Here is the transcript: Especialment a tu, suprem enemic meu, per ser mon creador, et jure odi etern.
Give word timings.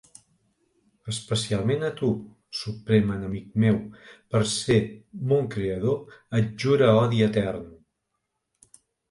Especialment 1.11 1.83
a 1.89 1.91
tu, 1.99 2.09
suprem 2.59 3.13
enemic 3.17 3.51
meu, 3.65 3.77
per 4.33 4.41
ser 4.55 4.79
mon 5.35 5.47
creador, 5.57 6.17
et 6.41 6.51
jure 6.65 6.91
odi 7.05 7.23
etern. 7.29 7.71